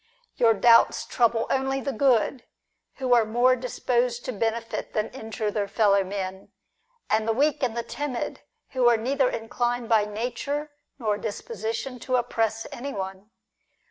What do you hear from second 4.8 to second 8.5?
than injure their fellow men, and the weak and timid,